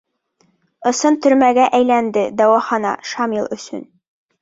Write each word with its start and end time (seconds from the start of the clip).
Ысын 0.91 1.19
төрмәгә 1.27 1.69
әйләнде 1.81 2.25
дауахана 2.43 2.97
Шамил 3.15 3.51
өсөн. 3.61 3.91